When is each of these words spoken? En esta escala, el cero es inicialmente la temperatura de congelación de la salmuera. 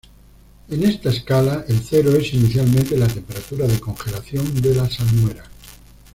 En 0.69 0.81
esta 0.83 1.09
escala, 1.11 1.63
el 1.67 1.79
cero 1.79 2.11
es 2.15 2.33
inicialmente 2.33 2.97
la 2.97 3.07
temperatura 3.07 3.67
de 3.67 3.79
congelación 3.79 4.59
de 4.59 4.73
la 4.73 4.89
salmuera. 4.89 5.43